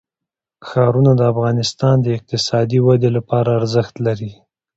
[0.67, 4.31] ښارونه د افغانستان د اقتصادي ودې لپاره ارزښت لري.